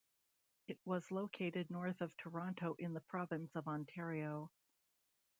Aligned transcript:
It 0.67 0.79
was 0.83 1.11
located 1.11 1.69
north 1.69 2.01
of 2.01 2.17
Toronto 2.17 2.73
in 2.79 2.95
the 2.95 3.01
province 3.01 3.55
of 3.55 3.67
Ontario. 3.67 4.49